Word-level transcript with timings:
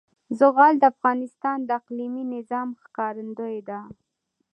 زغال 0.39 0.73
د 0.79 0.83
افغانستان 0.93 1.57
د 1.63 1.69
اقلیمي 1.79 2.23
نظام 2.35 2.67
ښکارندوی 2.83 3.57
ده. 3.69 3.79